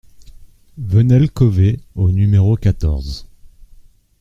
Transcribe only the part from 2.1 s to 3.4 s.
numéro quatorze